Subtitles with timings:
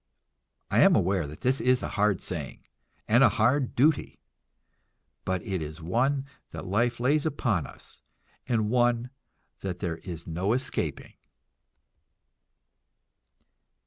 [0.71, 2.63] I am aware that this is a hard saying,
[3.07, 4.19] and a hard duty,
[5.25, 8.01] but it is one that life lays upon us,
[8.47, 9.11] and one
[9.59, 11.13] that there is no escaping.